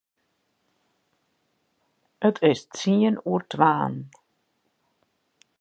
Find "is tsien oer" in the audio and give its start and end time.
2.49-3.41